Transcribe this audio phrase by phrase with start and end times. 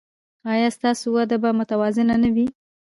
[0.53, 2.47] ایا ستاسو وده به متوازنه نه وي؟